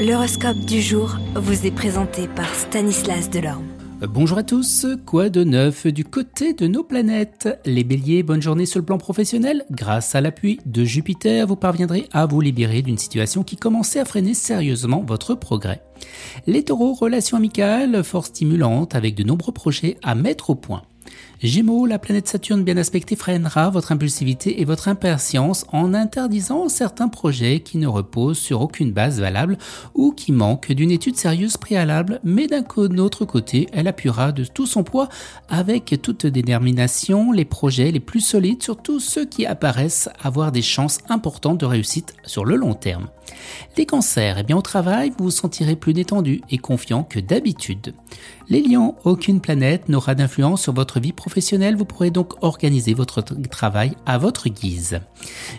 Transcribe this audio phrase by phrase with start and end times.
[0.00, 3.66] L'horoscope du jour vous est présenté par Stanislas Delorme.
[4.08, 7.50] Bonjour à tous, quoi de neuf du côté de nos planètes?
[7.66, 9.62] Les béliers, bonne journée sur le plan professionnel.
[9.70, 14.06] Grâce à l'appui de Jupiter, vous parviendrez à vous libérer d'une situation qui commençait à
[14.06, 15.82] freiner sérieusement votre progrès.
[16.46, 20.80] Les taureaux, relations amicales, fort stimulantes avec de nombreux projets à mettre au point.
[21.42, 27.08] Gémeaux, la planète Saturne bien aspectée freinera votre impulsivité et votre impatience en interdisant certains
[27.08, 29.56] projets qui ne reposent sur aucune base valable
[29.94, 32.64] ou qui manquent d'une étude sérieuse préalable, mais d'un
[32.98, 35.08] autre côté, elle appuiera de tout son poids
[35.48, 40.98] avec toute détermination les projets les plus solides, surtout ceux qui apparaissent avoir des chances
[41.08, 43.08] importantes de réussite sur le long terme.
[43.76, 47.94] Les cancers, eh bien au travail, vous vous sentirez plus détendu et confiant que d'habitude.
[48.48, 53.22] Les lions, aucune planète n'aura d'influence sur votre vie professionnelle, vous pourrez donc organiser votre
[53.48, 55.00] travail à votre guise.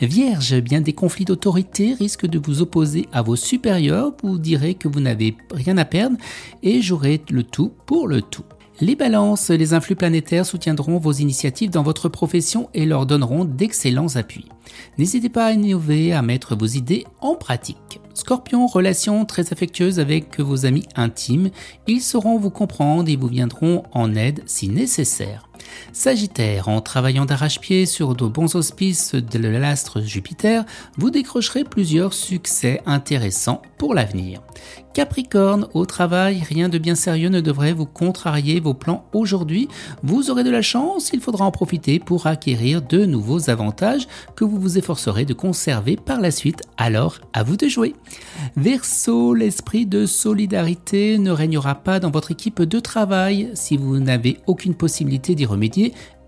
[0.00, 4.88] Vierge, bien des conflits d'autorité risquent de vous opposer à vos supérieurs, vous direz que
[4.88, 6.16] vous n'avez rien à perdre
[6.62, 8.44] et jouerez le tout pour le tout.
[8.82, 14.16] Les balances, les influx planétaires soutiendront vos initiatives dans votre profession et leur donneront d'excellents
[14.16, 14.44] appuis.
[14.98, 18.00] N'hésitez pas à innover, à mettre vos idées en pratique.
[18.12, 21.50] Scorpion, relation très affectueuse avec vos amis intimes,
[21.86, 25.48] ils sauront vous comprendre et vous viendront en aide si nécessaire.
[25.92, 30.64] Sagittaire, en travaillant d'arrache-pied sur de bons auspices de l'astre Jupiter,
[30.96, 34.40] vous décrocherez plusieurs succès intéressants pour l'avenir.
[34.96, 39.68] Capricorne, au travail, rien de bien sérieux ne devrait vous contrarier vos plans aujourd'hui.
[40.02, 44.44] Vous aurez de la chance, il faudra en profiter pour acquérir de nouveaux avantages que
[44.44, 46.62] vous vous efforcerez de conserver par la suite.
[46.78, 47.94] Alors, à vous de jouer.
[48.56, 53.50] Verseau, l'esprit de solidarité ne régnera pas dans votre équipe de travail.
[53.52, 55.65] Si vous n'avez aucune possibilité d'y remédier,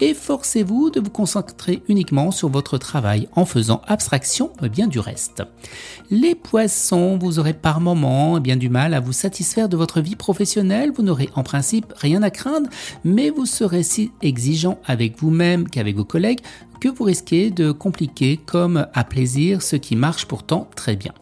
[0.00, 5.42] efforcez-vous de vous concentrer uniquement sur votre travail en faisant abstraction eh bien du reste.
[6.11, 10.00] Les poissons, vous aurez par moments eh bien du mal à vous satisfaire de votre
[10.00, 12.69] vie professionnelle, vous n'aurez en principe rien à craindre,
[13.05, 16.40] mais vous serez si exigeant avec vous-même qu'avec vos collègues
[16.80, 21.13] que vous risquez de compliquer comme à plaisir ce qui marche pourtant très bien.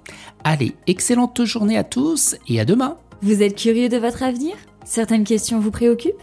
[0.44, 2.98] Allez, excellente journée à tous et à demain.
[3.22, 4.54] Vous êtes curieux de votre avenir?
[4.84, 6.22] Certaines questions vous préoccupent?